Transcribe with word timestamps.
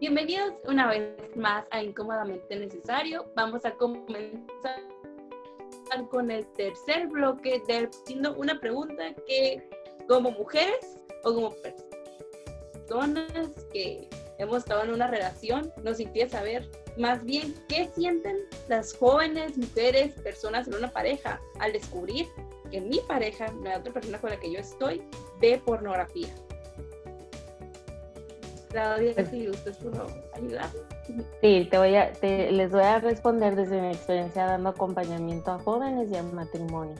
Bienvenidos 0.00 0.54
una 0.64 0.88
vez 0.88 1.14
más 1.36 1.66
a 1.70 1.82
Incómodamente 1.82 2.56
Necesario. 2.56 3.30
Vamos 3.36 3.66
a 3.66 3.72
comenzar 3.72 4.80
con 6.10 6.30
el 6.30 6.46
tercer 6.54 7.06
bloque 7.08 7.62
de 7.68 7.86
siendo 8.06 8.34
una 8.36 8.58
pregunta 8.58 9.12
que 9.26 9.62
como 10.08 10.30
mujeres 10.30 10.96
o 11.22 11.34
como 11.34 11.54
personas 12.86 13.50
que 13.74 14.08
hemos 14.38 14.60
estado 14.60 14.84
en 14.84 14.92
una 14.92 15.06
relación 15.06 15.70
nos 15.82 16.00
interesa 16.00 16.38
saber 16.38 16.66
más 16.96 17.22
bien 17.22 17.54
qué 17.68 17.90
sienten 17.94 18.38
las 18.68 18.96
jóvenes 18.96 19.58
mujeres, 19.58 20.14
personas 20.22 20.66
en 20.66 20.76
una 20.76 20.90
pareja 20.90 21.38
al 21.58 21.74
descubrir 21.74 22.26
que 22.70 22.80
mi 22.80 23.00
pareja, 23.06 23.52
la 23.62 23.76
otra 23.76 23.92
persona 23.92 24.18
con 24.18 24.30
la 24.30 24.40
que 24.40 24.50
yo 24.50 24.60
estoy, 24.60 25.02
ve 25.42 25.60
pornografía. 25.62 26.34
Claudia, 28.70 29.26
si 29.26 29.48
usted 29.48 29.76
pudo 29.78 30.06
ayudar. 30.34 30.66
Sí, 31.40 31.66
te 31.70 31.78
voy 31.78 31.96
a, 31.96 32.12
les 32.22 32.70
voy 32.70 32.82
a 32.82 32.98
responder 33.00 33.56
desde 33.56 33.80
mi 33.80 33.88
experiencia 33.88 34.46
dando 34.46 34.70
acompañamiento 34.70 35.50
a 35.50 35.58
jóvenes 35.58 36.10
y 36.10 36.16
a 36.16 36.22
matrimonio. 36.22 36.94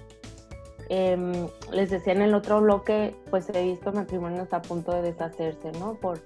Em, 0.89 1.49
les 1.71 1.91
decía 1.91 2.13
en 2.13 2.23
el 2.23 2.35
otro 2.35 2.61
bloque, 2.61 3.15
pues 3.31 3.49
he 3.51 3.63
visto 3.63 3.93
matrimonios 3.93 4.53
a 4.53 4.61
punto 4.61 4.93
de 4.93 5.03
deshacerse, 5.03 5.71
¿no? 5.73 5.95
Por 5.95 6.19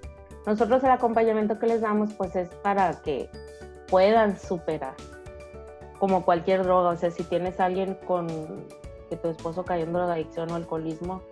nosotros 0.46 0.82
el 0.82 0.90
acompañamiento 0.90 1.58
que 1.58 1.66
les 1.66 1.82
damos, 1.82 2.14
pues 2.14 2.34
es 2.34 2.48
para 2.62 3.02
que 3.02 3.28
puedan 3.88 4.38
superar, 4.38 4.94
como 5.98 6.24
cualquier 6.24 6.62
droga. 6.62 6.90
O 6.90 6.96
sea, 6.96 7.10
si 7.10 7.22
tienes 7.24 7.60
a 7.60 7.66
alguien 7.66 7.98
con 8.06 8.26
que 9.10 9.16
tu 9.16 9.28
esposo 9.28 9.66
cayó 9.66 9.84
en 9.84 9.92
drogadicción 9.92 10.50
o 10.50 10.54
alcoholismo, 10.54 11.22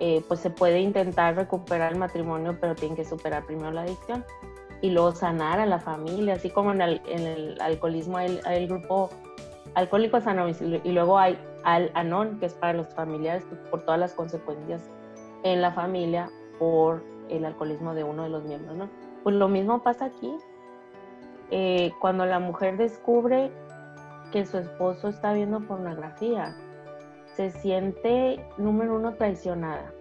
eh, 0.00 0.24
pues 0.26 0.40
se 0.40 0.50
puede 0.50 0.80
intentar 0.80 1.36
recuperar 1.36 1.92
el 1.92 1.98
matrimonio, 1.98 2.56
pero 2.60 2.74
tienen 2.74 2.96
que 2.96 3.04
superar 3.04 3.44
primero 3.44 3.70
la 3.70 3.82
adicción 3.82 4.24
y 4.80 4.90
luego 4.90 5.12
sanar 5.12 5.60
a 5.60 5.66
la 5.66 5.78
familia, 5.78 6.34
así 6.34 6.50
como 6.50 6.72
en 6.72 6.80
el, 6.80 7.56
alcoholismo 7.60 8.18
hay, 8.18 8.40
el 8.46 8.66
grupo 8.66 9.10
Alcohólicos 9.74 10.26
Anónimos 10.26 10.60
y 10.60 10.92
luego 10.92 11.18
hay 11.18 11.38
Al 11.64 11.90
Anon, 11.94 12.38
que 12.38 12.46
es 12.46 12.54
para 12.54 12.74
los 12.74 12.88
familiares 12.88 13.44
por 13.70 13.82
todas 13.82 13.98
las 13.98 14.12
consecuencias 14.12 14.82
en 15.44 15.62
la 15.62 15.72
familia 15.72 16.28
por 16.58 17.02
el 17.30 17.44
alcoholismo 17.44 17.94
de 17.94 18.04
uno 18.04 18.24
de 18.24 18.28
los 18.28 18.44
miembros, 18.44 18.76
¿no? 18.76 18.90
Pues 19.22 19.36
lo 19.36 19.48
mismo 19.48 19.82
pasa 19.82 20.06
aquí. 20.06 20.36
Eh, 21.50 21.92
cuando 22.00 22.26
la 22.26 22.38
mujer 22.38 22.76
descubre 22.76 23.50
que 24.32 24.44
su 24.44 24.58
esposo 24.58 25.08
está 25.08 25.32
viendo 25.32 25.60
pornografía, 25.60 26.56
se 27.36 27.50
siente, 27.50 28.44
número 28.58 28.96
uno, 28.96 29.14
traicionada. 29.14 29.92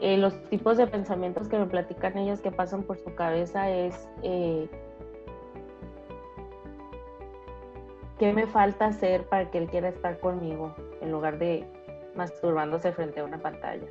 Eh, 0.00 0.18
los 0.18 0.34
tipos 0.50 0.76
de 0.76 0.86
pensamientos 0.86 1.48
que 1.48 1.58
me 1.58 1.66
platican 1.66 2.18
ellas 2.18 2.40
que 2.40 2.50
pasan 2.50 2.82
por 2.82 2.98
su 2.98 3.14
cabeza 3.14 3.70
es 3.70 4.08
eh, 4.22 4.68
qué 8.18 8.32
me 8.32 8.46
falta 8.46 8.86
hacer 8.86 9.24
para 9.24 9.50
que 9.50 9.58
él 9.58 9.68
quiera 9.68 9.88
estar 9.88 10.18
conmigo 10.20 10.74
en 11.00 11.10
lugar 11.10 11.38
de 11.38 11.64
masturbándose 12.14 12.92
frente 12.92 13.20
a 13.20 13.24
una 13.24 13.38
pantalla. 13.38 13.86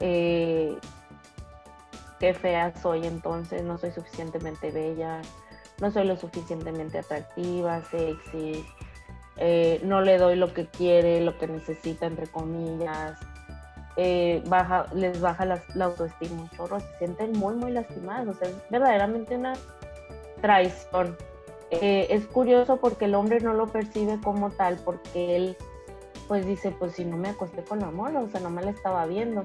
Eh, 0.00 0.76
qué 2.18 2.34
fea 2.34 2.74
soy 2.76 3.06
entonces, 3.06 3.62
no 3.62 3.78
soy 3.78 3.92
suficientemente 3.92 4.70
bella, 4.70 5.20
no 5.80 5.90
soy 5.90 6.06
lo 6.06 6.16
suficientemente 6.16 6.98
atractiva, 6.98 7.82
sexy, 7.82 8.64
eh, 9.36 9.80
no 9.82 10.00
le 10.00 10.18
doy 10.18 10.36
lo 10.36 10.52
que 10.52 10.66
quiere, 10.66 11.20
lo 11.20 11.36
que 11.38 11.48
necesita, 11.48 12.06
entre 12.06 12.26
comillas, 12.26 13.18
eh, 13.96 14.42
baja, 14.46 14.86
les 14.94 15.20
baja 15.20 15.44
la, 15.44 15.62
autoestima 15.80 16.42
un 16.42 16.50
chorro, 16.50 16.80
se 16.80 16.98
sienten 16.98 17.32
muy, 17.32 17.54
muy 17.54 17.72
lastimados, 17.72 18.36
o 18.36 18.38
sea, 18.38 18.48
es 18.48 18.56
verdaderamente 18.70 19.36
una 19.36 19.54
traición. 20.40 21.16
Eh, 21.70 22.06
es 22.10 22.26
curioso 22.26 22.76
porque 22.76 23.06
el 23.06 23.14
hombre 23.14 23.40
no 23.40 23.54
lo 23.54 23.66
percibe 23.66 24.20
como 24.22 24.50
tal, 24.50 24.78
porque 24.84 25.36
él 25.36 25.56
pues 26.28 26.46
dice, 26.46 26.70
pues 26.78 26.92
si 26.92 27.04
no 27.04 27.16
me 27.16 27.30
acosté 27.30 27.64
con 27.64 27.82
amor, 27.82 28.14
o 28.16 28.28
sea, 28.28 28.40
no 28.40 28.50
me 28.50 28.62
la 28.62 28.70
estaba 28.70 29.04
viendo. 29.06 29.42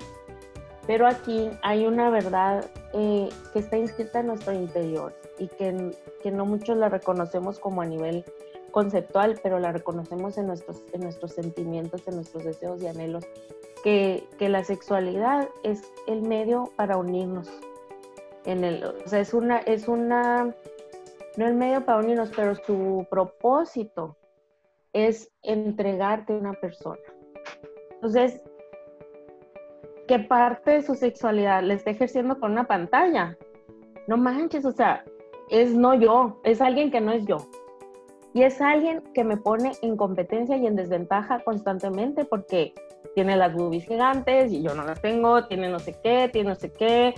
Pero 0.86 1.08
aquí 1.08 1.50
hay 1.62 1.86
una 1.86 2.10
verdad 2.10 2.66
que 2.94 3.30
está 3.54 3.78
inscrita 3.78 4.22
en 4.22 4.28
nuestro 4.28 4.54
interior 4.54 5.14
y 5.38 5.48
que, 5.48 5.92
que 6.24 6.32
no 6.32 6.46
muchos 6.46 6.78
la 6.78 6.90
reconocemos 6.90 7.60
como 7.60 7.82
a 7.82 7.86
nivel 7.86 8.26
conceptual, 8.72 9.40
pero 9.42 9.60
la 9.60 9.72
reconocemos 9.72 10.38
en 10.38 10.48
nuestros, 10.48 10.84
en 10.94 11.02
nuestros 11.02 11.34
sentimientos, 11.34 12.08
en 12.08 12.16
nuestros 12.16 12.44
deseos 12.44 12.82
y 12.82 12.88
anhelos, 12.88 13.26
que, 13.84 14.28
que 14.38 14.50
la 14.50 14.64
sexualidad 14.64 15.50
es 15.64 15.84
el 16.08 16.22
medio 16.22 16.72
para 16.76 16.98
unirnos. 16.98 17.50
En 18.46 18.64
el, 18.64 18.84
o 18.84 19.08
sea, 19.08 19.20
es 19.20 19.34
una, 19.34 19.60
es 19.60 19.88
una, 19.88 20.54
no 21.38 21.48
el 21.48 21.54
medio 21.56 21.86
para 21.86 22.00
unirnos, 22.00 22.32
pero 22.36 22.56
su 22.56 23.06
propósito 23.10 24.16
es 24.94 25.32
entregarte 25.44 26.34
a 26.34 26.38
una 26.38 26.54
persona. 26.54 27.00
Entonces, 27.92 28.42
¿qué 30.08 30.20
parte 30.20 30.72
de 30.72 30.82
su 30.82 30.96
sexualidad 30.96 31.64
le 31.64 31.76
está 31.76 31.92
ejerciendo 31.92 32.40
con 32.40 32.52
una 32.52 32.66
pantalla? 32.66 33.38
No 34.08 34.18
manches, 34.18 34.66
o 34.66 34.72
sea, 34.72 35.04
es 35.50 35.74
no 35.74 35.94
yo, 35.94 36.40
es 36.44 36.62
alguien 36.62 36.92
que 36.92 37.02
no 37.02 37.12
es 37.12 37.26
yo. 37.26 37.38
Y 38.34 38.44
es 38.44 38.62
alguien 38.62 39.02
que 39.14 39.24
me 39.24 39.38
pone 39.38 39.72
en 39.82 39.98
competencia 39.98 40.56
y 40.58 40.68
en 40.68 40.76
desventaja 40.76 41.40
constantemente 41.40 42.26
porque 42.26 42.74
tiene 43.16 43.36
las 43.36 43.54
boobies 43.54 43.86
gigantes 43.86 44.52
y 44.52 44.62
yo 44.62 44.76
no 44.76 44.84
las 44.84 45.02
tengo, 45.02 45.46
tiene 45.46 45.70
no 45.70 45.80
sé 45.80 45.96
qué, 46.04 46.30
tiene 46.32 46.50
no 46.50 46.56
sé 46.56 46.72
qué, 46.72 47.16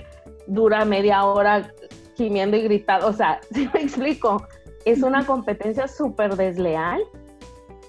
dura 0.48 0.86
media 0.86 1.26
hora 1.26 1.72
gimiendo 2.16 2.58
y 2.58 2.64
gritando. 2.64 3.08
O 3.08 3.14
sea, 3.14 3.42
si 3.52 3.68
me 3.74 3.82
explico, 3.82 4.46
es 4.86 5.04
una 5.04 5.26
competencia 5.26 5.88
súper 5.88 6.36
desleal. 6.36 7.02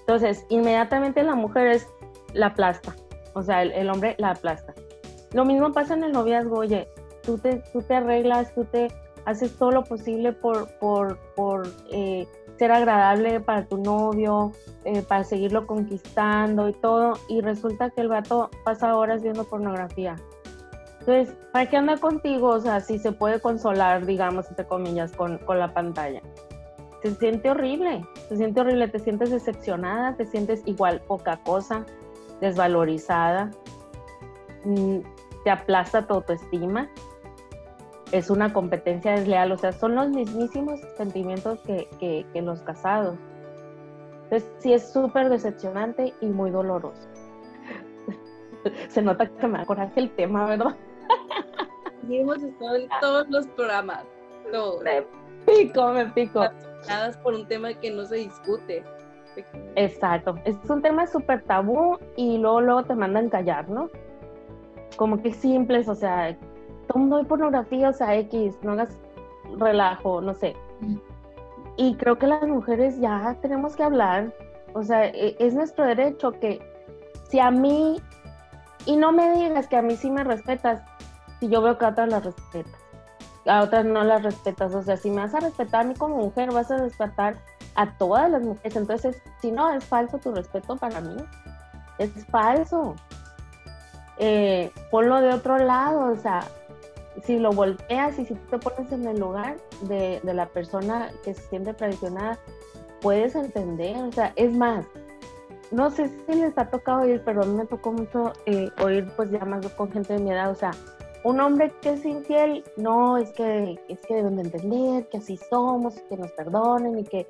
Entonces, 0.01 0.45
inmediatamente 0.49 1.23
la 1.23 1.35
mujer 1.35 1.67
es 1.67 1.87
la 2.33 2.47
aplasta, 2.47 2.93
o 3.33 3.41
sea, 3.41 3.63
el, 3.63 3.89
hombre 3.89 4.15
la 4.17 4.31
aplasta. 4.31 4.73
Lo 5.31 5.45
mismo 5.45 5.71
pasa 5.71 5.93
en 5.93 6.03
el 6.03 6.11
noviazgo, 6.11 6.57
oye, 6.57 6.89
tú 7.23 7.37
te, 7.37 7.63
tú 7.71 7.81
te 7.81 7.95
arreglas, 7.95 8.53
tú 8.53 8.65
te 8.65 8.89
haces 9.25 9.57
todo 9.57 9.71
lo 9.71 9.83
posible 9.85 10.33
por, 10.33 10.67
por, 10.79 11.17
por 11.35 11.67
eh, 11.89 12.27
ser 12.63 12.71
agradable 12.71 13.41
para 13.41 13.65
tu 13.65 13.75
novio, 13.75 14.53
eh, 14.85 15.01
para 15.01 15.25
seguirlo 15.25 15.67
conquistando 15.67 16.69
y 16.69 16.71
todo, 16.71 17.19
y 17.27 17.41
resulta 17.41 17.89
que 17.89 17.99
el 17.99 18.07
vato 18.07 18.49
pasa 18.63 18.95
horas 18.95 19.21
viendo 19.21 19.43
pornografía. 19.43 20.15
Entonces, 21.01 21.35
¿para 21.51 21.69
qué 21.69 21.75
anda 21.75 21.97
contigo? 21.97 22.47
O 22.47 22.61
sea, 22.61 22.79
si 22.79 22.99
se 22.99 23.11
puede 23.11 23.41
consolar, 23.41 24.05
digamos, 24.05 24.47
entre 24.47 24.65
comillas, 24.65 25.11
con, 25.11 25.39
con 25.39 25.59
la 25.59 25.73
pantalla. 25.73 26.21
Se 27.01 27.13
siente 27.15 27.49
horrible, 27.49 28.05
se 28.29 28.37
siente 28.37 28.61
horrible, 28.61 28.87
te 28.87 28.99
sientes 28.99 29.29
decepcionada, 29.29 30.15
te 30.15 30.25
sientes 30.25 30.61
igual 30.65 31.01
poca 31.01 31.43
cosa, 31.43 31.85
desvalorizada, 32.39 33.51
mm, 34.63 34.99
te 35.43 35.49
aplasta 35.49 36.07
tu 36.07 36.13
autoestima 36.13 36.87
es 38.13 38.29
una 38.29 38.53
competencia 38.53 39.13
desleal, 39.13 39.51
o 39.51 39.57
sea, 39.57 39.71
son 39.71 39.95
los 39.95 40.07
mismísimos 40.09 40.79
sentimientos 40.97 41.59
que, 41.61 41.87
que, 41.99 42.41
los 42.43 42.61
casados. 42.61 43.17
Entonces, 44.25 44.51
sí 44.59 44.71
es 44.71 44.93
súper 44.93 45.29
decepcionante 45.29 46.13
y 46.21 46.27
muy 46.27 46.51
doloroso. 46.51 47.01
Se 48.89 49.01
nota 49.01 49.25
que 49.27 49.47
me 49.47 49.65
coraje 49.65 49.99
el 49.99 50.11
tema, 50.11 50.45
¿verdad? 50.45 50.75
Sí, 52.07 52.17
hemos 52.17 52.43
estado 52.43 52.75
en 52.75 52.89
todos 52.99 53.29
los 53.29 53.47
programas. 53.47 54.03
Todos. 54.51 54.83
Me 54.83 55.05
pico, 55.45 55.87
me 55.93 56.05
pico. 56.07 56.43
por 57.23 57.33
un 57.33 57.47
tema 57.47 57.73
que 57.73 57.89
no 57.91 58.05
se 58.05 58.17
discute. 58.17 58.83
Exacto. 59.77 60.35
Es 60.43 60.57
un 60.69 60.81
tema 60.81 61.07
súper 61.07 61.43
tabú 61.43 61.97
y 62.17 62.39
luego, 62.39 62.59
luego 62.59 62.83
te 62.83 62.93
mandan 62.93 63.29
callar, 63.29 63.69
¿no? 63.69 63.89
Como 64.97 65.21
que 65.21 65.31
simples, 65.31 65.87
o 65.87 65.95
sea, 65.95 66.37
no 66.95 67.17
hay 67.17 67.25
pornografía, 67.25 67.89
o 67.89 67.93
sea, 67.93 68.15
X, 68.15 68.57
no 68.61 68.73
hagas 68.73 68.97
relajo, 69.57 70.21
no 70.21 70.33
sé. 70.33 70.55
Y 71.77 71.95
creo 71.95 72.17
que 72.17 72.27
las 72.27 72.47
mujeres 72.47 72.99
ya 72.99 73.35
tenemos 73.41 73.75
que 73.75 73.83
hablar, 73.83 74.33
o 74.73 74.83
sea, 74.83 75.05
e, 75.05 75.35
es 75.39 75.53
nuestro 75.53 75.85
derecho 75.85 76.31
que 76.33 76.61
si 77.29 77.39
a 77.39 77.51
mí, 77.51 78.01
y 78.85 78.95
no 78.95 79.11
me 79.11 79.31
digas 79.33 79.67
que 79.67 79.77
a 79.77 79.81
mí 79.81 79.95
sí 79.95 80.11
me 80.11 80.23
respetas, 80.23 80.81
si 81.39 81.49
yo 81.49 81.61
veo 81.61 81.77
que 81.77 81.85
a 81.85 81.89
otras 81.89 82.09
las 82.09 82.23
respetas, 82.23 82.79
a 83.45 83.61
otras 83.61 83.85
no 83.85 84.03
las 84.03 84.23
respetas, 84.23 84.73
o 84.73 84.83
sea, 84.83 84.97
si 84.97 85.09
me 85.09 85.21
vas 85.21 85.33
a 85.33 85.39
respetar 85.39 85.81
a 85.81 85.83
mí 85.83 85.95
como 85.95 86.17
mujer, 86.17 86.51
vas 86.51 86.69
a 86.71 86.77
respetar 86.77 87.35
a 87.75 87.97
todas 87.97 88.29
las 88.29 88.43
mujeres, 88.43 88.75
entonces, 88.75 89.21
si 89.41 89.51
no, 89.51 89.71
es 89.71 89.83
falso 89.83 90.19
tu 90.19 90.31
respeto 90.31 90.75
para 90.77 91.01
mí, 91.01 91.15
es 91.97 92.11
falso. 92.27 92.95
Eh, 94.17 94.71
ponlo 94.91 95.21
de 95.21 95.33
otro 95.33 95.57
lado, 95.57 96.11
o 96.11 96.15
sea, 96.15 96.43
si 97.23 97.39
lo 97.39 97.51
volteas 97.51 98.19
y 98.19 98.25
si 98.25 98.33
te 98.35 98.57
pones 98.57 98.91
en 98.91 99.07
el 99.07 99.19
lugar 99.19 99.57
de, 99.81 100.19
la 100.23 100.45
persona 100.47 101.11
que 101.23 101.33
se 101.33 101.41
siente 101.49 101.73
traicionada, 101.73 102.39
puedes 103.01 103.35
entender, 103.35 103.97
o 103.97 104.11
sea, 104.11 104.33
es 104.35 104.53
más, 104.53 104.85
no 105.71 105.89
sé 105.89 106.09
si 106.27 106.35
les 106.35 106.57
ha 106.57 106.69
tocado 106.69 107.01
oír, 107.01 107.21
pero 107.25 107.43
a 107.43 107.45
mí 107.45 107.53
me 107.53 107.65
tocó 107.65 107.91
mucho 107.91 108.33
eh, 108.45 108.69
oír 108.83 109.09
pues 109.15 109.31
ya 109.31 109.43
más 109.45 109.65
con 109.69 109.91
gente 109.91 110.13
de 110.13 110.19
mi 110.19 110.31
edad, 110.31 110.51
o 110.51 110.55
sea, 110.55 110.71
un 111.23 111.39
hombre 111.39 111.71
que 111.81 111.93
es 111.93 112.05
infiel, 112.05 112.63
no, 112.75 113.17
es 113.17 113.31
que, 113.31 113.79
es 113.87 113.99
que 114.01 114.15
deben 114.15 114.35
de 114.35 114.41
entender 114.43 115.07
que 115.07 115.17
así 115.17 115.37
somos, 115.37 115.95
que 116.09 116.17
nos 116.17 116.31
perdonen 116.31 116.99
y 116.99 117.03
que 117.05 117.27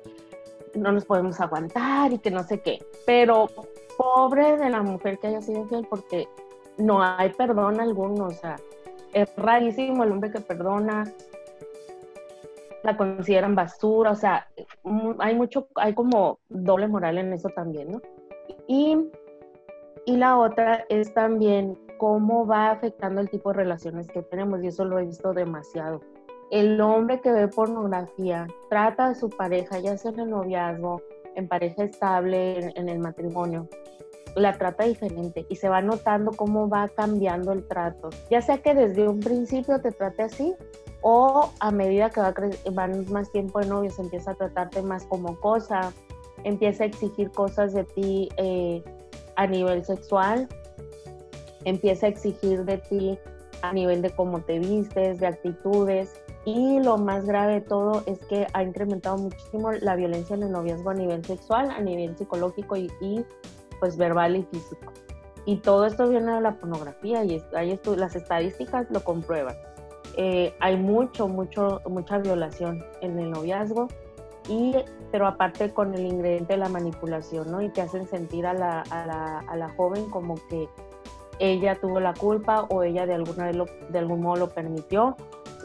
no 0.74 0.90
nos 0.90 1.04
podemos 1.04 1.40
aguantar 1.40 2.12
y 2.12 2.18
que 2.18 2.32
no 2.32 2.42
sé 2.42 2.60
qué. 2.60 2.84
Pero 3.06 3.46
pobre 3.96 4.56
de 4.56 4.70
la 4.70 4.82
mujer 4.82 5.18
que 5.18 5.28
haya 5.28 5.40
sido 5.40 5.60
infiel 5.60 5.86
porque 5.88 6.28
no 6.76 7.02
hay 7.02 7.30
perdón 7.30 7.80
alguno, 7.80 8.26
o 8.26 8.30
sea, 8.32 8.56
es 9.14 9.34
rarísimo 9.36 10.04
el 10.04 10.12
hombre 10.12 10.30
que 10.30 10.40
perdona, 10.40 11.04
la 12.82 12.96
consideran 12.96 13.54
basura, 13.54 14.10
o 14.10 14.14
sea, 14.14 14.46
hay 15.18 15.34
mucho, 15.34 15.68
hay 15.76 15.94
como 15.94 16.38
doble 16.50 16.86
moral 16.86 17.16
en 17.16 17.32
eso 17.32 17.48
también, 17.48 17.92
¿no? 17.92 18.02
Y, 18.66 18.98
y 20.04 20.16
la 20.16 20.36
otra 20.36 20.84
es 20.90 21.14
también 21.14 21.78
cómo 21.96 22.46
va 22.46 22.72
afectando 22.72 23.22
el 23.22 23.30
tipo 23.30 23.50
de 23.50 23.56
relaciones 23.56 24.08
que 24.08 24.20
tenemos, 24.22 24.62
y 24.62 24.66
eso 24.66 24.84
lo 24.84 24.98
he 24.98 25.06
visto 25.06 25.32
demasiado. 25.32 26.02
El 26.50 26.78
hombre 26.80 27.20
que 27.20 27.32
ve 27.32 27.48
pornografía 27.48 28.46
trata 28.68 29.06
a 29.06 29.14
su 29.14 29.30
pareja, 29.30 29.78
ya 29.78 29.96
sea 29.96 30.10
en 30.10 30.20
el 30.20 30.30
noviazgo, 30.30 31.00
en 31.36 31.48
pareja 31.48 31.84
estable, 31.84 32.72
en, 32.74 32.88
el 32.88 32.98
matrimonio, 32.98 33.68
la 34.36 34.56
trata 34.58 34.84
diferente 34.84 35.46
y 35.48 35.56
se 35.56 35.68
va 35.68 35.80
notando 35.80 36.32
cómo 36.32 36.68
va 36.68 36.88
cambiando 36.88 37.52
el 37.52 37.66
trato. 37.66 38.10
Ya 38.30 38.42
sea 38.42 38.58
que 38.58 38.74
desde 38.74 39.08
un 39.08 39.20
principio 39.20 39.80
te 39.80 39.92
trate 39.92 40.22
así 40.22 40.54
o 41.02 41.50
a 41.60 41.70
medida 41.70 42.10
que 42.10 42.20
va 42.20 42.34
van 42.72 43.10
más 43.12 43.30
tiempo 43.30 43.60
de 43.60 43.66
novios 43.66 43.98
empieza 43.98 44.32
a 44.32 44.34
tratarte 44.34 44.82
más 44.82 45.04
como 45.04 45.38
cosa, 45.40 45.92
empieza 46.42 46.84
a 46.84 46.86
exigir 46.86 47.30
cosas 47.30 47.72
de 47.74 47.84
ti 47.84 48.28
eh, 48.36 48.82
a 49.36 49.46
nivel 49.46 49.84
sexual 49.84 50.48
empieza 51.64 52.06
a 52.06 52.08
exigir 52.10 52.64
de 52.64 52.78
ti 52.78 53.18
a 53.62 53.72
nivel 53.72 54.02
de 54.02 54.10
cómo 54.10 54.40
te 54.42 54.58
vistes, 54.58 55.18
de 55.20 55.26
actitudes. 55.26 56.20
Y 56.44 56.80
lo 56.80 56.98
más 56.98 57.24
grave 57.24 57.54
de 57.54 57.60
todo 57.62 58.02
es 58.06 58.18
que 58.26 58.46
ha 58.52 58.62
incrementado 58.62 59.16
muchísimo 59.16 59.72
la 59.72 59.96
violencia 59.96 60.36
en 60.36 60.42
el 60.42 60.52
noviazgo 60.52 60.90
a 60.90 60.94
nivel 60.94 61.24
sexual, 61.24 61.70
a 61.70 61.80
nivel 61.80 62.16
psicológico 62.16 62.76
y, 62.76 62.90
pues 63.80 63.96
verbal 63.96 64.36
y 64.36 64.42
físico. 64.44 64.92
Y 65.46 65.56
todo 65.56 65.86
esto 65.86 66.08
viene 66.08 66.34
de 66.34 66.40
la 66.40 66.52
pornografía 66.52 67.24
y 67.24 67.42
hay 67.54 67.80
las 67.96 68.16
estadísticas 68.16 68.86
lo 68.90 69.02
comprueban. 69.02 69.56
Eh, 70.16 70.54
hay 70.60 70.76
mucho, 70.76 71.28
mucho, 71.28 71.80
mucha 71.88 72.18
violación 72.18 72.84
en 73.00 73.18
el 73.18 73.30
noviazgo, 73.30 73.88
y, 74.48 74.74
pero 75.10 75.26
aparte 75.26 75.72
con 75.72 75.94
el 75.94 76.06
ingrediente 76.06 76.54
de 76.54 76.58
la 76.58 76.68
manipulación, 76.68 77.50
¿no? 77.50 77.62
Y 77.62 77.70
te 77.70 77.80
hacen 77.80 78.06
sentir 78.06 78.46
a 78.46 78.52
la, 78.52 78.82
a 78.90 79.06
la, 79.06 79.38
a 79.40 79.56
la 79.56 79.70
joven 79.70 80.10
como 80.10 80.34
que 80.48 80.68
ella 81.38 81.74
tuvo 81.80 82.00
la 82.00 82.14
culpa 82.14 82.66
o 82.70 82.82
ella 82.82 83.06
de, 83.06 83.14
alguna 83.14 83.50
lo, 83.52 83.66
de 83.88 83.98
algún 83.98 84.20
modo 84.20 84.36
lo 84.36 84.48
permitió 84.50 85.16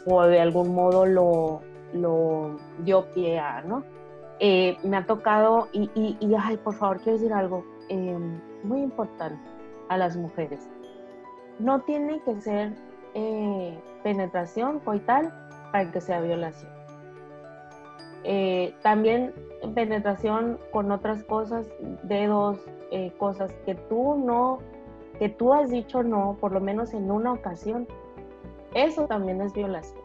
o 0.06 0.22
de 0.22 0.40
algún 0.40 0.74
modo 0.74 1.06
lo, 1.06 1.60
lo 1.92 2.56
dio 2.78 3.12
pie 3.12 3.38
a, 3.38 3.62
¿no? 3.62 3.84
Eh, 4.38 4.78
me 4.82 4.96
ha 4.96 5.06
tocado, 5.06 5.68
y, 5.72 5.90
y, 5.94 6.34
ay, 6.38 6.56
por 6.56 6.74
favor, 6.74 6.98
quiero 6.98 7.18
decir 7.18 7.32
algo 7.32 7.64
em, 7.88 8.40
muy 8.62 8.80
importante 8.80 9.42
a 9.88 9.98
las 9.98 10.16
mujeres. 10.16 10.68
No 11.58 11.80
tiene 11.82 12.20
que 12.22 12.40
ser 12.40 12.72
eh, 13.14 13.78
penetración 14.02 14.80
coital 14.80 15.32
para 15.72 15.90
que 15.90 16.00
sea 16.00 16.20
violación. 16.20 16.72
Eh, 18.24 18.74
también 18.82 19.34
penetración 19.74 20.58
con 20.72 20.90
otras 20.90 21.22
cosas, 21.24 21.66
dedos, 22.02 22.58
cosas 23.18 23.52
que 23.64 23.76
tú 23.76 24.16
no 24.16 24.58
que 25.20 25.28
tú 25.28 25.52
has 25.52 25.70
dicho 25.70 26.02
no, 26.02 26.38
por 26.40 26.50
lo 26.50 26.60
menos 26.60 26.94
en 26.94 27.10
una 27.10 27.34
ocasión, 27.34 27.86
eso 28.74 29.06
también 29.06 29.40
es 29.40 29.52
violación. 29.52 30.00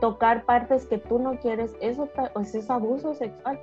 Tocar 0.00 0.44
partes 0.44 0.86
que 0.86 0.98
tú 0.98 1.18
no 1.18 1.38
quieres, 1.38 1.72
eso 1.80 2.08
pues, 2.34 2.54
es 2.54 2.70
abuso 2.70 3.14
sexual. 3.14 3.60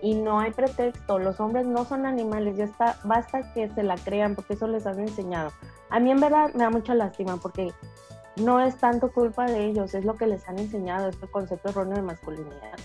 Y 0.00 0.14
no 0.14 0.40
hay 0.40 0.50
pretexto, 0.50 1.20
los 1.20 1.38
hombres 1.38 1.64
no 1.66 1.84
son 1.84 2.06
animales, 2.06 2.56
ya 2.56 2.64
está, 2.64 2.98
basta 3.04 3.52
que 3.52 3.68
se 3.68 3.84
la 3.84 3.94
crean 3.96 4.34
porque 4.34 4.54
eso 4.54 4.66
les 4.66 4.84
han 4.84 4.98
enseñado. 4.98 5.50
A 5.90 6.00
mí 6.00 6.10
en 6.10 6.20
verdad 6.20 6.52
me 6.54 6.64
da 6.64 6.70
mucha 6.70 6.94
lástima 6.94 7.36
porque 7.36 7.72
no 8.36 8.60
es 8.60 8.76
tanto 8.78 9.12
culpa 9.12 9.46
de 9.46 9.66
ellos, 9.66 9.94
es 9.94 10.04
lo 10.04 10.14
que 10.14 10.26
les 10.26 10.48
han 10.48 10.58
enseñado, 10.58 11.08
este 11.08 11.28
concepto 11.28 11.68
erróneo 11.68 11.96
de 11.96 12.02
masculinidad. 12.02 12.78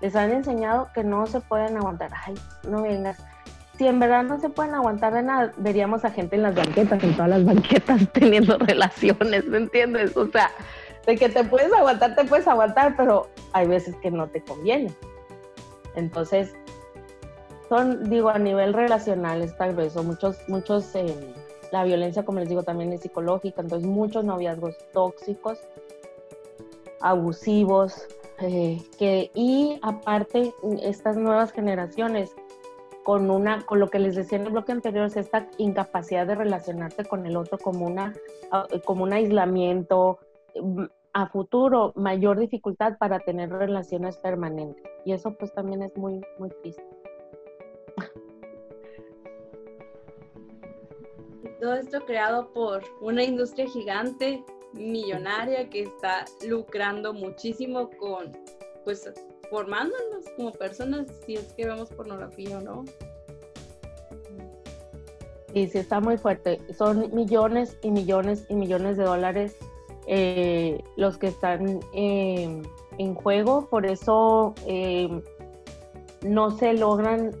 Les 0.00 0.14
han 0.14 0.30
enseñado 0.30 0.88
que 0.94 1.02
no 1.02 1.26
se 1.26 1.40
pueden 1.40 1.76
aguantar, 1.76 2.10
ay, 2.24 2.34
no 2.68 2.82
vengas, 2.82 3.18
si 3.80 3.86
en 3.86 3.98
verdad 3.98 4.24
no 4.24 4.38
se 4.38 4.50
pueden 4.50 4.74
aguantar 4.74 5.24
veríamos 5.56 6.04
a 6.04 6.10
gente 6.10 6.36
en 6.36 6.42
las 6.42 6.54
banquetas, 6.54 7.02
en 7.02 7.14
todas 7.14 7.30
las 7.30 7.44
banquetas 7.46 8.06
teniendo 8.12 8.58
relaciones, 8.58 9.46
¿me 9.46 9.56
entiendes? 9.56 10.14
O 10.18 10.26
sea, 10.26 10.50
de 11.06 11.16
que 11.16 11.30
te 11.30 11.44
puedes 11.44 11.72
aguantar, 11.72 12.14
te 12.14 12.26
puedes 12.26 12.46
aguantar, 12.46 12.94
pero 12.94 13.30
hay 13.54 13.66
veces 13.66 13.96
que 14.02 14.10
no 14.10 14.28
te 14.28 14.42
conviene. 14.42 14.94
Entonces, 15.94 16.52
son, 17.70 18.10
digo, 18.10 18.28
a 18.28 18.38
nivel 18.38 18.74
relacional 18.74 19.40
está 19.40 19.68
grueso, 19.68 20.02
muchos, 20.02 20.36
muchos, 20.46 20.94
eh, 20.94 21.34
la 21.72 21.82
violencia, 21.84 22.22
como 22.22 22.40
les 22.40 22.50
digo, 22.50 22.62
también 22.62 22.92
es 22.92 23.00
psicológica, 23.00 23.62
entonces 23.62 23.88
muchos 23.88 24.26
noviazgos 24.26 24.76
tóxicos, 24.92 25.58
abusivos, 27.00 28.06
eh, 28.42 28.82
que, 28.98 29.30
y 29.32 29.78
aparte, 29.80 30.52
estas 30.82 31.16
nuevas 31.16 31.50
generaciones 31.50 32.34
con 33.04 33.30
una, 33.30 33.64
con 33.64 33.80
lo 33.80 33.88
que 33.88 33.98
les 33.98 34.14
decía 34.14 34.38
en 34.38 34.46
el 34.46 34.52
bloque 34.52 34.72
anterior, 34.72 35.06
es 35.06 35.16
esta 35.16 35.48
incapacidad 35.58 36.26
de 36.26 36.34
relacionarse 36.34 37.04
con 37.04 37.26
el 37.26 37.36
otro 37.36 37.58
como 37.58 37.86
una, 37.86 38.14
como 38.84 39.04
un 39.04 39.12
aislamiento, 39.12 40.18
mm, 40.60 40.84
a 41.12 41.26
futuro 41.28 41.92
mayor 41.96 42.38
dificultad 42.38 42.96
para 42.98 43.18
tener 43.18 43.50
relaciones 43.50 44.16
permanentes. 44.18 44.84
Y 45.04 45.12
eso 45.12 45.34
pues 45.34 45.52
también 45.52 45.82
es 45.82 45.96
muy, 45.96 46.20
muy 46.38 46.50
triste. 46.62 46.84
Todo 51.60 51.74
esto 51.74 52.04
creado 52.06 52.52
por 52.52 52.82
una 53.00 53.22
industria 53.22 53.66
gigante, 53.66 54.42
millonaria, 54.72 55.68
que 55.68 55.82
está 55.82 56.24
lucrando 56.46 57.12
muchísimo 57.12 57.90
con 57.98 58.32
pues 58.84 59.12
formándonos 59.50 60.24
como 60.36 60.52
personas 60.52 61.06
si 61.26 61.34
es 61.34 61.52
que 61.54 61.66
vemos 61.66 61.90
pornografía 61.90 62.58
o 62.58 62.60
no. 62.60 62.84
Y 65.52 65.66
sí, 65.66 65.78
está 65.78 66.00
muy 66.00 66.16
fuerte. 66.16 66.60
Son 66.72 67.12
millones 67.12 67.76
y 67.82 67.90
millones 67.90 68.46
y 68.48 68.54
millones 68.54 68.96
de 68.96 69.04
dólares 69.04 69.56
eh, 70.06 70.80
los 70.96 71.18
que 71.18 71.26
están 71.26 71.80
em, 71.92 72.62
en 72.98 73.14
juego, 73.14 73.68
por 73.68 73.84
eso 73.84 74.54
em, 74.66 75.22
no 76.24 76.52
se 76.52 76.72
logran 76.74 77.32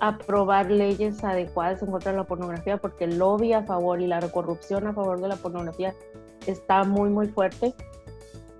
aprobar 0.00 0.70
leyes 0.70 1.22
adecuadas 1.22 1.82
en 1.82 1.90
contra 1.90 2.12
de 2.12 2.18
la 2.18 2.24
pornografía, 2.24 2.78
porque 2.78 3.04
el 3.04 3.18
lobby 3.18 3.52
a 3.52 3.62
favor 3.62 4.00
y 4.00 4.06
la 4.06 4.20
corrupción 4.30 4.86
a 4.86 4.94
favor 4.94 5.20
de 5.20 5.28
la 5.28 5.36
pornografía 5.36 5.94
está 6.46 6.84
muy, 6.84 7.10
muy 7.10 7.28
fuerte 7.28 7.74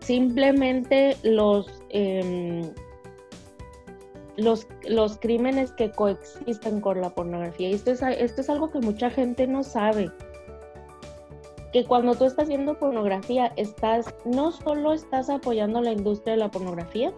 simplemente 0.04 1.16
los, 1.22 1.66
em, 1.88 2.70
los, 4.36 4.66
los, 4.88 5.18
crímenes 5.18 5.72
que 5.72 5.90
coexisten 5.90 6.80
con 6.80 7.00
la 7.00 7.10
pornografía. 7.10 7.70
Y 7.70 7.74
esto 7.74 7.92
es, 7.92 8.02
esto 8.02 8.40
es 8.40 8.50
algo 8.50 8.70
que 8.70 8.80
mucha 8.80 9.10
gente 9.10 9.46
no 9.46 9.62
sabe. 9.62 10.10
Que 11.72 11.84
cuando 11.84 12.14
tú 12.14 12.24
estás 12.24 12.44
haciendo 12.44 12.78
pornografía, 12.78 13.52
estás, 13.56 14.14
no 14.24 14.52
solo 14.52 14.92
estás 14.92 15.28
apoyando 15.28 15.80
la 15.80 15.92
industria 15.92 16.34
de 16.34 16.40
la 16.40 16.50
pornografía, 16.50 17.12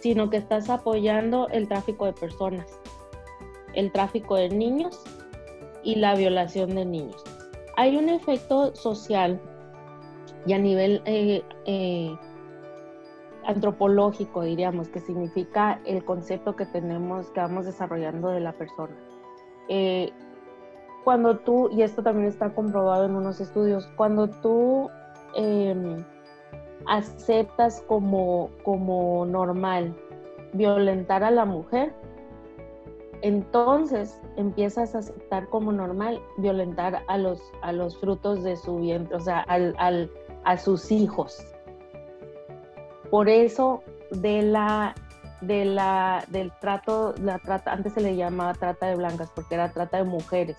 sino 0.00 0.30
que 0.30 0.36
estás 0.36 0.70
apoyando 0.70 1.48
el 1.48 1.68
tráfico 1.68 2.06
de 2.06 2.12
personas, 2.12 2.66
el 3.74 3.90
tráfico 3.92 4.36
de 4.36 4.48
niños 4.48 5.00
y 5.82 5.96
la 5.96 6.14
violación 6.14 6.74
de 6.74 6.84
niños. 6.84 7.22
Hay 7.76 7.96
un 7.96 8.08
efecto 8.08 8.74
social 8.74 9.40
y 10.46 10.52
a 10.52 10.58
nivel 10.58 11.02
eh, 11.04 11.42
eh, 11.66 12.16
antropológico, 13.46 14.42
diríamos, 14.42 14.88
que 14.88 15.00
significa 15.00 15.80
el 15.84 16.04
concepto 16.04 16.56
que 16.56 16.66
tenemos, 16.66 17.30
que 17.30 17.40
vamos 17.40 17.64
desarrollando 17.64 18.28
de 18.28 18.40
la 18.40 18.52
persona. 18.52 18.94
Eh, 19.68 20.12
cuando 21.04 21.38
tú, 21.38 21.70
y 21.70 21.82
esto 21.82 22.02
también 22.02 22.26
está 22.26 22.52
comprobado 22.52 23.04
en 23.04 23.14
unos 23.14 23.40
estudios, 23.40 23.86
cuando 23.96 24.28
tú 24.28 24.90
em, 25.36 26.04
aceptas 26.86 27.82
como, 27.86 28.50
como 28.64 29.24
normal 29.24 29.94
violentar 30.52 31.22
a 31.22 31.30
la 31.30 31.44
mujer, 31.44 31.94
entonces 33.22 34.20
empiezas 34.36 34.94
a 34.94 34.98
aceptar 34.98 35.48
como 35.48 35.72
normal 35.72 36.20
violentar 36.38 37.02
a 37.06 37.18
los, 37.18 37.40
a 37.62 37.72
los 37.72 37.96
frutos 37.98 38.42
de 38.42 38.56
su 38.56 38.76
vientre, 38.78 39.16
o 39.16 39.20
sea, 39.20 39.40
al, 39.42 39.74
al, 39.78 40.10
a 40.44 40.56
sus 40.56 40.90
hijos. 40.90 41.44
Por 43.16 43.30
eso 43.30 43.82
de 44.10 44.42
la, 44.42 44.94
de 45.40 45.64
la, 45.64 46.22
del 46.28 46.52
trato, 46.60 47.14
la 47.18 47.38
trata, 47.38 47.72
antes 47.72 47.94
se 47.94 48.02
le 48.02 48.14
llamaba 48.14 48.52
trata 48.52 48.88
de 48.88 48.96
blancas 48.96 49.30
porque 49.34 49.54
era 49.54 49.72
trata 49.72 49.96
de 49.96 50.04
mujeres. 50.04 50.58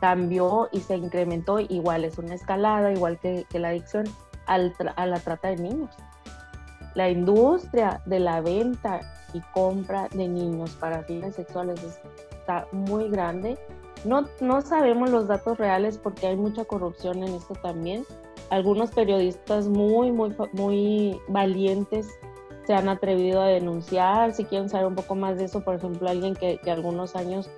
cambió 0.00 0.70
y 0.72 0.80
se 0.80 0.96
incrementó, 0.96 1.60
igual 1.60 2.06
es 2.06 2.16
una 2.16 2.36
escalada, 2.36 2.90
igual 2.90 3.18
que, 3.18 3.44
la 3.52 3.68
adicción, 3.68 4.06
al 4.46 4.72
a 4.96 5.04
la 5.04 5.20
trata 5.20 5.48
de 5.48 5.56
niños. 5.56 5.94
La 6.94 7.10
industria 7.10 8.00
de 8.06 8.18
la 8.18 8.40
venta 8.40 9.00
y 9.34 9.40
compra 9.52 10.08
de 10.08 10.28
niños 10.28 10.70
para 10.80 11.02
fines 11.02 11.34
sexuales 11.34 11.84
está 12.30 12.66
muy 12.72 13.10
grande. 13.10 13.58
No, 14.06 14.26
no 14.40 14.62
sabemos 14.62 15.10
los 15.10 15.28
datos 15.28 15.58
reales 15.58 15.98
porque 15.98 16.28
hay 16.28 16.36
mucha 16.36 16.64
corrupción 16.64 17.22
en 17.22 17.34
esto 17.34 17.52
también. 17.56 18.06
Algunos 18.52 18.90
periodistas 18.90 19.66
muy, 19.66 20.12
muy, 20.12 20.36
muy 20.52 21.18
valientes 21.26 22.18
se 22.66 22.74
han 22.74 22.90
atrevido 22.90 23.40
a 23.40 23.46
denunciar. 23.46 24.34
Si 24.34 24.44
quieren 24.44 24.68
saber 24.68 24.88
un 24.88 24.94
poco 24.94 25.14
más 25.14 25.38
de 25.38 25.44
eso, 25.44 25.64
por 25.64 25.76
ejemplo, 25.76 26.06
alguien 26.06 26.34
que, 26.34 26.58
que 26.58 26.70
algunos 26.70 27.16
años, 27.16 27.50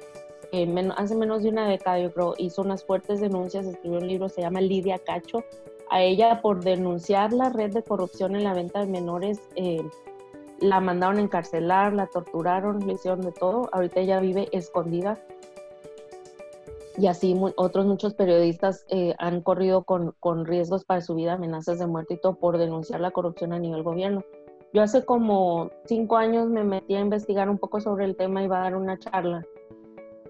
eh, 0.52 0.72
hace 0.96 1.16
menos 1.16 1.42
de 1.42 1.48
una 1.48 1.68
década, 1.68 1.98
yo 1.98 2.14
creo, 2.14 2.34
hizo 2.38 2.62
unas 2.62 2.84
fuertes 2.84 3.20
denuncias, 3.20 3.66
escribió 3.66 3.98
un 3.98 4.06
libro, 4.06 4.28
se 4.28 4.42
llama 4.42 4.60
Lidia 4.60 5.00
Cacho, 5.00 5.42
a 5.90 6.00
ella 6.00 6.40
por 6.40 6.62
denunciar 6.62 7.32
la 7.32 7.48
red 7.48 7.72
de 7.72 7.82
corrupción 7.82 8.36
en 8.36 8.44
la 8.44 8.54
venta 8.54 8.78
de 8.78 8.86
menores. 8.86 9.40
Eh, 9.56 9.82
la 10.60 10.78
mandaron 10.78 11.18
a 11.18 11.22
encarcelar, 11.22 11.92
la 11.92 12.06
torturaron, 12.06 12.86
le 12.86 12.92
hicieron 12.92 13.20
de 13.22 13.32
todo. 13.32 13.68
Ahorita 13.72 13.98
ella 13.98 14.20
vive 14.20 14.48
escondida. 14.52 15.18
Y 16.96 17.08
así 17.08 17.36
otros 17.56 17.86
muchos 17.86 18.14
periodistas 18.14 18.84
eh, 18.88 19.14
han 19.18 19.40
corrido 19.40 19.82
con, 19.82 20.14
con, 20.20 20.44
riesgos 20.44 20.84
para 20.84 21.00
su 21.00 21.14
vida, 21.16 21.32
amenazas 21.32 21.80
de 21.80 21.86
muerte 21.86 22.14
y 22.14 22.20
todo 22.20 22.36
por 22.36 22.56
denunciar 22.56 23.00
la 23.00 23.10
corrupción 23.10 23.52
a 23.52 23.58
nivel 23.58 23.82
gobierno. 23.82 24.22
Yo 24.72 24.82
hace 24.82 25.04
como 25.04 25.70
cinco 25.86 26.16
años 26.16 26.48
me 26.48 26.64
metí 26.64 26.94
a 26.94 27.00
investigar 27.00 27.48
un 27.48 27.58
poco 27.58 27.80
sobre 27.80 28.04
el 28.04 28.16
tema 28.16 28.42
iba 28.42 28.58
a 28.58 28.64
dar 28.64 28.76
una 28.76 28.98
charla. 28.98 29.44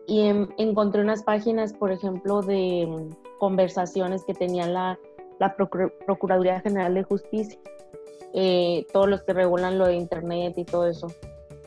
Y 0.06 0.20
encontré 0.58 1.00
unas 1.00 1.22
páginas, 1.22 1.72
por 1.72 1.90
ejemplo, 1.90 2.42
de 2.42 2.86
mm, 2.86 3.38
conversaciones 3.38 4.22
que 4.24 4.34
tenía 4.34 4.66
la, 4.66 4.98
la 5.38 5.56
Procuraduría 5.56 6.60
General 6.60 6.92
de 6.92 7.04
Justicia, 7.04 7.58
eh, 8.34 8.86
todos 8.92 9.08
los 9.08 9.22
que 9.22 9.32
regulan 9.32 9.78
lo 9.78 9.86
de 9.86 9.96
Internet 9.96 10.54
y 10.56 10.64
todo 10.64 10.86
eso. 10.86 11.08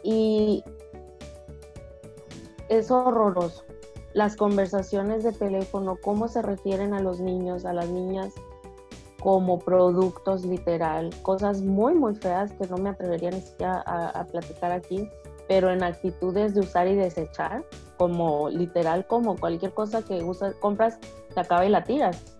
Y 0.03 0.63
es 2.69 2.91
horroroso. 2.91 3.63
Las 4.17 4.35
conversaciones 4.35 5.23
de 5.23 5.31
teléfono, 5.31 5.95
cómo 6.01 6.27
se 6.27 6.41
refieren 6.41 6.95
a 6.95 6.99
los 6.99 7.19
niños, 7.19 7.65
a 7.65 7.73
las 7.73 7.87
niñas, 7.87 8.33
como 9.19 9.59
productos 9.59 10.43
literal, 10.43 11.11
cosas 11.21 11.61
muy, 11.61 11.93
muy 11.93 12.15
feas 12.15 12.51
que 12.53 12.65
no 12.65 12.77
me 12.77 12.89
atrevería 12.89 13.29
ni 13.29 13.41
siquiera 13.41 13.79
a, 13.85 14.25
platicar 14.25 14.71
aquí, 14.71 15.07
pero 15.47 15.69
en 15.69 15.83
actitudes 15.83 16.55
de 16.55 16.61
usar 16.61 16.87
y 16.87 16.95
desechar, 16.95 17.63
como 17.97 18.49
literal, 18.49 19.05
como 19.05 19.37
cualquier 19.37 19.71
cosa 19.75 20.01
que 20.01 20.23
usas, 20.23 20.55
compras, 20.55 20.97
te 21.35 21.39
acaba 21.39 21.63
y 21.67 21.69
la 21.69 21.83
tiras. 21.83 22.35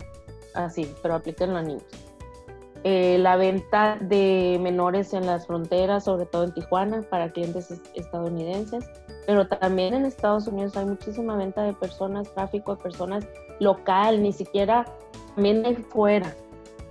Así, 0.55 0.91
pero 1.03 1.13
aplíquenlo 1.13 1.57
a 1.57 1.61
niños. 1.61 1.85
Eh, 2.85 3.19
la 3.19 3.35
venta 3.35 3.99
de 4.01 4.57
menores 4.59 5.13
en 5.13 5.27
las 5.27 5.45
fronteras, 5.45 6.05
sobre 6.05 6.25
todo 6.25 6.45
en 6.45 6.55
Tijuana, 6.55 7.03
para 7.03 7.31
clientes 7.31 7.69
estadounidenses, 7.93 8.83
pero 9.27 9.45
también 9.45 9.93
en 9.93 10.05
Estados 10.05 10.47
Unidos 10.47 10.77
hay 10.77 10.85
muchísima 10.85 11.35
venta 11.35 11.61
de 11.63 11.73
personas, 11.73 12.33
tráfico 12.33 12.77
de 12.77 12.81
personas 12.81 13.27
local, 13.59 14.23
ni 14.23 14.31
siquiera 14.31 14.85
también 15.35 15.63
de 15.63 15.75
fuera. 15.75 16.33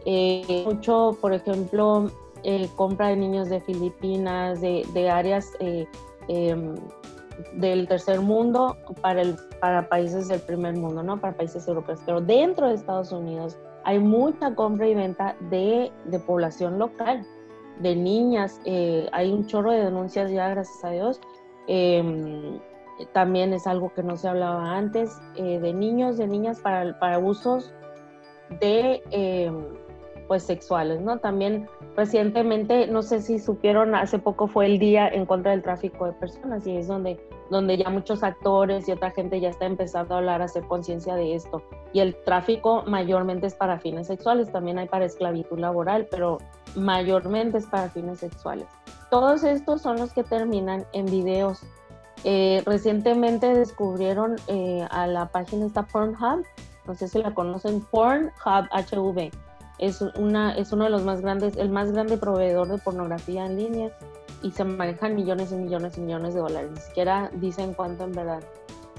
Eh, 0.05 0.65
mucho, 0.67 1.17
por 1.23 1.33
ejemplo, 1.33 2.11
eh, 2.43 2.69
compra 2.77 3.09
de 3.09 3.17
niños 3.17 3.49
de 3.49 3.61
Filipinas, 3.61 4.61
de, 4.61 5.11
áreas 5.11 5.51
eh, 5.61 5.87
em, 6.29 6.75
del 7.55 7.89
tercer 7.89 8.21
mundo 8.21 8.77
para, 9.01 9.23
el, 9.23 9.37
para 9.59 9.89
países 9.89 10.29
del 10.29 10.41
primer 10.41 10.77
mundo, 10.77 11.03
¿no? 11.03 11.19
Para 11.19 11.35
países 11.35 11.67
europeos. 11.67 12.01
Pero 12.05 12.21
dentro 12.21 12.69
de 12.69 12.75
Estados 12.75 13.13
Unidos 13.13 13.57
hay 13.85 13.99
mucha 13.99 14.55
compra 14.55 14.87
y 14.87 14.95
venta 14.95 15.35
de, 15.49 15.91
de 16.05 16.19
población 16.19 16.79
local, 16.79 17.27
de 17.81 17.97
niñas. 17.97 18.61
hay 18.67 19.33
un 19.33 19.47
chorro 19.47 19.71
de 19.73 19.85
denuncias 19.85 20.31
ya, 20.31 20.51
gracias 20.51 20.85
a 20.85 20.91
Dios. 20.91 21.19
Em, 21.67 22.59
también 23.13 23.53
es 23.53 23.67
algo 23.67 23.93
que 23.93 24.03
no 24.03 24.17
se 24.17 24.29
hablaba 24.29 24.77
antes, 24.77 25.21
de 25.35 25.73
niños, 25.73 26.17
de 26.17 26.27
niñas 26.27 26.61
para, 26.61 26.99
para 26.99 27.19
usos 27.19 27.75
de 28.61 29.03
em, 29.11 29.65
pues 30.27 30.43
sexuales, 30.43 31.01
¿no? 31.01 31.19
También 31.19 31.69
recientemente, 31.97 32.87
no 32.87 33.03
sé 33.03 33.21
si 33.21 33.39
supieron, 33.39 33.95
hace 33.95 34.19
poco 34.19 34.49
fue 34.49 34.67
el 34.67 34.79
día 34.79 35.09
en 35.09 35.27
contra 35.27 35.53
del 35.53 35.63
tráfico 35.63 36.07
de 36.07 36.13
personas 36.13 36.67
y 36.67 36.77
es 36.77 36.89
donde, 36.89 37.21
donde 37.51 37.77
ya 37.77 37.91
muchos 37.91 38.23
actores 38.23 38.89
y 38.89 38.93
otra 38.93 39.11
gente 39.13 39.41
ya 39.41 39.51
está 39.51 39.67
empezando 39.67 40.15
a 40.15 40.19
hablar, 40.19 40.43
a 40.43 40.47
hacer 40.47 40.65
conciencia 40.65 41.15
de 41.15 41.35
esto. 41.35 41.63
Y 41.93 42.01
el 42.01 42.17
tráfico 42.25 42.83
mayormente 42.87 43.47
es 43.47 43.55
para 43.55 43.79
fines 43.79 44.09
sexuales, 44.09 44.51
también 44.51 44.79
hay 44.79 44.89
para 44.89 45.05
esclavitud 45.05 45.59
laboral, 45.59 46.09
pero 46.11 46.39
mayormente 46.77 47.59
es 47.59 47.67
para 47.67 47.89
fines 47.89 48.21
sexuales. 48.21 48.67
Todos 49.11 49.45
estos 49.45 49.83
son 49.83 49.99
los 49.99 50.13
que 50.13 50.25
terminan 50.25 50.85
en 50.93 51.07
videos. 51.07 51.61
Eh, 52.25 52.63
recientemente 52.65 53.55
descubrieron 53.55 54.37
eh, 54.49 54.87
a 54.91 55.07
la 55.07 55.27
página 55.27 55.67
esta 55.67 55.83
Pornhub, 55.83 56.45
no 56.87 56.95
sé 56.95 57.09
si 57.09 57.23
la 57.23 57.35
conocen, 57.35 57.81
Pornhub 57.81 58.69
HV 58.71 59.31
es, 59.79 60.01
una, 60.17 60.57
es 60.57 60.73
uno 60.73 60.85
de 60.85 60.91
los 60.91 61.05
más 61.05 61.21
grandes, 61.21 61.57
el 61.57 61.71
más 61.71 61.93
grande 61.93 62.17
proveedor 62.17 62.69
de 62.69 62.79
pornografía 62.79 63.45
en 63.47 63.57
línea 63.57 63.91
y 64.43 64.51
se 64.51 64.65
manejan 64.65 65.15
millones 65.15 65.53
y 65.53 65.57
millones 65.57 65.99
y 65.99 66.01
millones 66.01 66.35
de 66.35 66.41
dólares, 66.41 66.71
ni 66.73 66.81
siquiera 66.81 67.31
dicen 67.35 67.75
cuánto 67.75 68.05
en 68.05 68.13
verdad. 68.13 68.43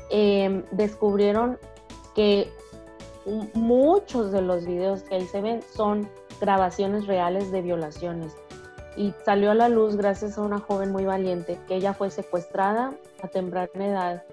Em, 0.09 0.63
descubrieron 0.71 1.57
que 2.15 2.51
muchos 3.53 4.31
de 4.31 4.41
los 4.41 4.65
videos 4.65 5.03
que 5.03 5.15
ahí 5.15 5.27
se 5.27 5.41
ven 5.41 5.61
son 5.75 6.09
grabaciones 6.39 7.07
reales 7.07 7.51
de 7.51 7.61
violaciones 7.61 8.33
y 8.95 9.13
salió 9.23 9.51
a 9.51 9.55
la 9.55 9.69
luz 9.69 9.95
gracias 9.95 10.37
a 10.37 10.41
una 10.41 10.59
joven 10.59 10.91
muy 10.91 11.05
valiente 11.05 11.59
que 11.67 11.75
ella 11.75 11.93
fue 11.93 12.09
secuestrada 12.09 12.93
a 13.21 13.27
temprana 13.27 13.69
edad, 13.75 14.23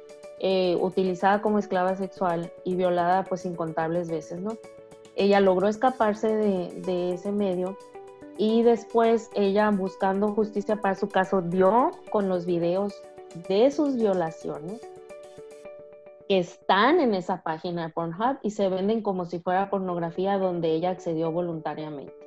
eh, 0.40 0.76
utilizada 0.80 1.42
como 1.42 1.58
esclava 1.58 1.96
sexual 1.96 2.50
y 2.64 2.75
violada 2.75 3.25
pues 3.25 3.44
incontables 3.44 4.08
veces, 4.08 4.40
¿no? 4.40 4.56
ella 5.16 5.40
logró 5.40 5.68
escaparse 5.68 6.28
de, 6.28 7.14
ese 7.14 7.32
medio 7.32 7.76
y 8.37 8.62
después 8.62 9.30
ella 9.34 9.70
buscando 9.70 10.32
justicia 10.34 10.76
para 10.76 10.96
su 10.96 11.08
caso 11.08 11.40
dio 11.40 11.92
con 12.11 12.28
los 12.28 12.46
videos 12.46 12.94
de 13.49 13.70
sus 13.70 13.96
violaciones 13.96 14.80
que 16.28 16.38
están 16.38 17.00
en 17.00 17.14
esa 17.14 17.43
página 17.43 17.87
de 17.87 17.93
Pornhub 17.93 18.38
y 18.43 18.50
se 18.50 18.69
venden 18.69 19.02
como 19.02 19.26
si 19.26 19.38
fuera 19.38 19.71
pornografía 19.71 20.38
donde 20.38 20.71
ella 20.73 20.90
accedió 20.90 21.31
voluntariamente. 21.31 22.25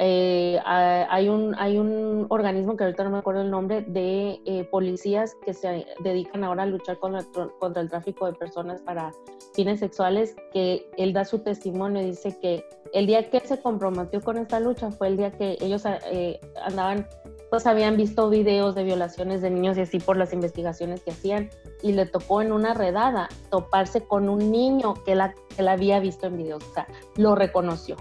Eh, 0.00 0.60
hay, 0.64 1.28
un, 1.28 1.56
hay 1.58 1.76
un 1.76 2.26
organismo 2.28 2.76
que 2.76 2.84
ahorita 2.84 3.02
no 3.02 3.10
me 3.10 3.18
acuerdo 3.18 3.42
el 3.42 3.50
nombre 3.50 3.82
de 3.82 4.40
eh, 4.46 4.62
policías 4.70 5.34
que 5.44 5.52
se 5.52 5.86
dedican 6.04 6.44
ahora 6.44 6.62
a 6.62 6.66
luchar 6.66 6.98
contra, 7.00 7.24
contra 7.58 7.82
el 7.82 7.88
tráfico 7.88 8.26
de 8.26 8.34
personas 8.34 8.80
para 8.82 9.12
fines 9.54 9.80
sexuales, 9.80 10.36
que 10.52 10.88
él 10.98 11.12
da 11.12 11.24
su 11.24 11.40
testimonio 11.40 12.00
y 12.00 12.06
dice 12.06 12.38
que 12.40 12.64
el 12.92 13.08
día 13.08 13.28
que 13.28 13.40
se 13.40 13.60
comprometió 13.60 14.20
con 14.20 14.38
esta 14.38 14.60
lucha 14.60 14.92
fue 14.92 15.08
el 15.08 15.16
día 15.16 15.32
que 15.32 15.58
ellos 15.60 15.82
eh, 15.84 16.38
andaban, 16.62 17.04
pues 17.50 17.66
habían 17.66 17.96
visto 17.96 18.28
videos 18.28 18.74
de 18.74 18.84
violaciones 18.84 19.40
de 19.40 19.50
niños 19.50 19.78
y 19.78 19.82
así 19.82 19.98
por 20.00 20.16
las 20.16 20.32
investigaciones 20.32 21.02
que 21.02 21.12
hacían 21.12 21.50
y 21.82 21.92
le 21.92 22.06
tocó 22.06 22.42
en 22.42 22.52
una 22.52 22.74
redada 22.74 23.28
toparse 23.50 24.04
con 24.04 24.28
un 24.28 24.50
niño 24.50 24.94
que 25.04 25.14
la, 25.14 25.34
que 25.56 25.62
la 25.62 25.72
había 25.72 26.00
visto 26.00 26.26
en 26.26 26.36
videos, 26.36 26.62
o 26.64 26.74
sea, 26.74 26.86
lo 27.16 27.34
reconoció 27.34 27.96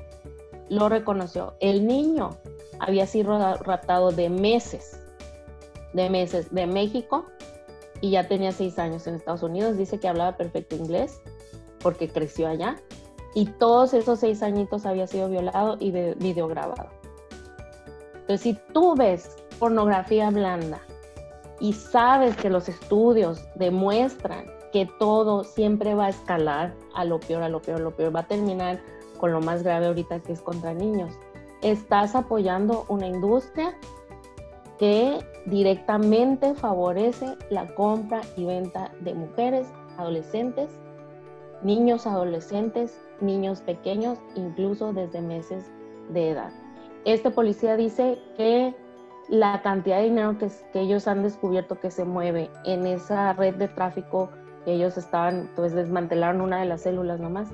lo 0.70 0.90
reconoció. 0.90 1.56
El 1.60 1.88
niño 1.88 2.38
había 2.80 3.08
sido 3.08 3.38
raptado 3.58 4.12
de 4.12 4.30
meses, 4.30 5.00
de 5.94 6.10
meses 6.10 6.54
de 6.54 6.68
México 6.68 7.26
y 8.02 8.12
ya 8.12 8.28
tenía 8.28 8.52
seis 8.52 8.78
años 8.80 9.08
en 9.08 9.16
Estados 9.16 9.44
Unidos. 9.44 9.78
Dice 9.78 10.00
que 10.00 10.08
hablaba 10.08 10.38
perfecto 10.38 10.76
inglés 10.76 11.20
porque 11.80 12.10
creció 12.10 12.48
allá 12.48 12.78
y 13.34 13.46
todos 13.46 13.94
esos 13.94 14.20
seis 14.20 14.42
añitos 14.44 14.86
había 14.86 15.08
sido 15.08 15.30
violado 15.30 15.78
y 15.80 15.92
videograbado. 15.92 16.90
Entonces, 18.28 18.42
si 18.42 18.74
tú 18.74 18.94
ves 18.94 19.38
pornografía 19.58 20.30
blanda 20.30 20.82
y 21.62 21.72
sabes 21.72 22.36
que 22.36 22.50
los 22.50 22.68
estudios 22.68 23.48
demuestran 23.56 24.46
que 24.74 24.86
todo 25.00 25.46
siempre 25.46 25.96
va 25.96 26.08
a 26.08 26.10
escalar 26.10 26.76
a 26.94 27.06
lo 27.06 27.22
peor, 27.22 27.44
a 27.44 27.48
lo 27.48 27.62
peor, 27.62 27.80
a 27.80 27.84
lo 27.84 27.96
peor, 27.96 28.14
va 28.14 28.20
a 28.20 28.28
terminar 28.28 28.82
con 29.18 29.32
lo 29.32 29.40
más 29.40 29.64
grave 29.64 29.88
ahorita 29.88 30.20
que 30.20 30.34
es 30.34 30.42
contra 30.42 30.74
niños. 30.74 31.14
Estás 31.62 32.16
apoyando 32.16 32.86
una 32.90 33.08
industria 33.08 33.74
que 34.78 35.26
directamente 35.46 36.54
favorece 36.54 37.38
la 37.50 37.66
compra 37.76 38.22
y 38.36 38.44
venta 38.44 38.92
de 39.00 39.14
mujeres, 39.14 39.68
adolescentes, 39.98 40.70
niños 41.64 42.06
adolescentes, 42.06 43.00
niños 43.22 43.62
pequeños, 43.62 44.20
incluso 44.36 44.92
desde 44.92 45.22
meses 45.22 45.72
de 46.10 46.32
edad. 46.32 46.67
Este 47.08 47.32
policía 47.32 47.78
dice 47.78 48.20
que 48.36 48.76
la 49.30 49.62
cantidad 49.62 49.98
de 49.98 50.04
dinero 50.04 50.38
que, 50.38 50.50
que 50.74 50.82
ellos 50.82 51.08
han 51.08 51.24
descubierto 51.24 51.80
que 51.80 51.90
se 51.90 52.04
mueve 52.04 52.52
en 52.66 52.86
esa 52.86 53.32
red 53.34 53.56
de 53.56 53.70
tráfico 53.70 54.30
ellos 54.66 54.98
estaban, 54.98 55.50
pues 55.56 55.74
desmantelaron 55.74 56.42
una 56.42 56.60
de 56.60 56.66
las 56.66 56.82
células 56.82 57.22
nomás. 57.22 57.48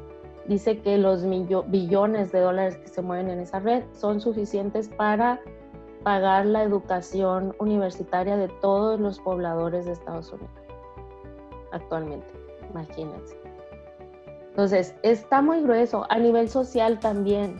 Dice 0.47 0.81
que 0.81 0.97
los 0.97 1.23
billones 1.67 2.31
de 2.31 2.39
dólares 2.39 2.77
que 2.77 2.87
se 2.87 3.03
mueven 3.03 3.29
en 3.29 3.39
esa 3.41 3.59
red 3.59 3.83
son 3.93 4.19
suficientes 4.19 4.89
para 4.89 5.39
pagar 6.01 6.47
la 6.47 6.63
educación 6.63 7.55
universitaria 7.59 8.35
de 8.35 8.47
todos 8.59 8.99
los 8.99 9.19
pobladores 9.19 9.85
de 9.85 9.91
Estados 9.91 10.33
Unidos 10.33 10.51
actualmente, 11.71 12.27
imagínense. 12.71 13.35
Entonces, 14.49 14.95
está 15.03 15.41
muy 15.41 15.61
grueso, 15.61 16.05
a 16.09 16.17
nivel 16.17 16.49
social 16.49 16.99
también. 16.99 17.59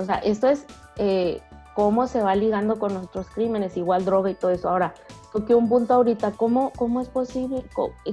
O 0.00 0.04
sea, 0.04 0.16
esto 0.16 0.48
es 0.48 0.64
eh, 0.96 1.42
cómo 1.74 2.06
se 2.06 2.22
va 2.22 2.34
ligando 2.34 2.78
con 2.78 2.94
nuestros 2.94 3.28
crímenes, 3.28 3.76
igual 3.76 4.04
droga 4.06 4.30
y 4.30 4.34
todo 4.34 4.50
eso. 4.50 4.70
Ahora, 4.70 4.94
toqué 5.30 5.54
un 5.54 5.68
punto 5.68 5.92
ahorita, 5.92 6.32
¿cómo, 6.32 6.72
cómo 6.74 7.02
es 7.02 7.08
posible 7.08 7.64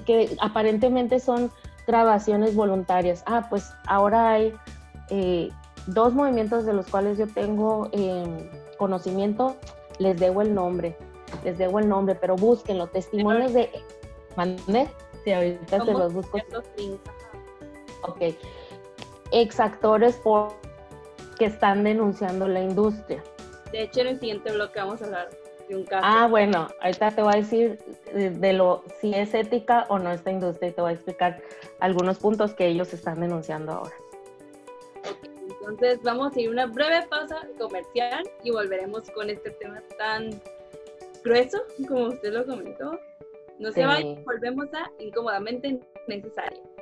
que 0.06 0.36
aparentemente 0.42 1.22
son 1.22 1.50
grabaciones 1.88 2.56
voluntarias? 2.56 3.24
Ah, 3.26 3.48
pues 3.50 3.72
ahora 3.88 4.32
hay 4.32 4.54
eh, 5.10 5.50
dos 5.88 6.14
movimientos 6.14 6.66
de 6.66 6.74
los 6.74 6.88
cuales 6.88 7.18
yo 7.18 7.28
tengo 7.28 7.88
em, 7.94 8.50
conocimiento, 8.78 9.56
les 9.98 10.20
debo 10.20 10.42
el 10.42 10.54
nombre, 10.54 10.98
les 11.46 11.58
debo 11.58 11.80
el 11.80 11.88
nombre, 11.88 12.16
pero 12.16 12.36
búsquenlo, 12.36 12.88
testimonios 12.88 13.54
de... 13.54 13.72
¿Mande? 14.36 14.90
Sí, 15.24 15.32
ahorita 15.32 15.84
se 15.86 15.94
los 15.94 16.14
busco. 16.14 16.38
Ok. 18.04 18.36
Exactores 19.32 20.16
por 20.18 20.67
que 21.38 21.46
están 21.46 21.84
denunciando 21.84 22.48
la 22.48 22.62
industria. 22.62 23.24
De 23.72 23.84
hecho, 23.84 24.02
en 24.02 24.08
el 24.08 24.20
siguiente 24.20 24.52
bloque 24.52 24.80
vamos 24.80 25.02
a 25.02 25.06
hablar 25.06 25.30
de 25.68 25.76
un 25.76 25.86
caso. 25.86 26.06
Ah, 26.06 26.28
bueno, 26.28 26.68
ahorita 26.82 27.12
te 27.12 27.22
voy 27.22 27.34
a 27.34 27.38
decir 27.38 27.80
de, 28.14 28.54
lo 28.54 28.84
si 29.02 29.14
es 29.14 29.34
ética 29.34 29.86
o 29.90 30.00
no 30.00 30.12
esta 30.12 30.32
industria 30.32 30.70
y 30.70 30.72
te 30.72 30.82
voy 30.82 30.92
a 30.92 30.94
explicar 30.94 31.42
algunos 31.80 32.18
puntos 32.20 32.54
que 32.54 32.68
ellos 32.68 32.94
están 32.94 33.20
denunciando 33.20 33.74
ahora. 33.74 33.96
Ok, 35.10 35.30
entonces 35.50 36.00
vamos 36.04 36.36
a 36.36 36.40
ir 36.40 36.50
a 36.50 36.52
una 36.52 36.66
breve 36.68 37.06
pausa 37.08 37.48
comercial 37.58 38.30
y 38.44 38.52
volveremos 38.52 39.10
con 39.12 39.30
este 39.30 39.52
tema 39.52 39.82
tan 39.98 40.30
grueso 41.24 41.64
como 41.88 42.08
usted 42.08 42.34
lo 42.34 42.46
comentó. 42.46 43.00
No 43.60 43.72
se 43.72 43.86
vayan, 43.86 44.24
volvemos 44.24 44.68
a 44.74 44.90
incómodamente 45.00 45.80
necesario. 46.08 46.77